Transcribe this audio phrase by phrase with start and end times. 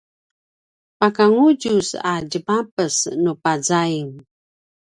[0.99, 4.13] paka ngudjus a djemapes nu pazaing